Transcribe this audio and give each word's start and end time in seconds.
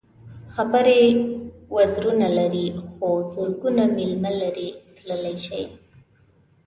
خبرې 0.55 0.99
وزرونه 1.75 2.27
نه 2.27 2.29
لري 2.37 2.65
خو 2.91 3.09
زرګونه 3.33 3.83
مېله 3.95 4.31
لرې 4.41 4.69
تللی 4.95 5.35
شي. 5.45 5.63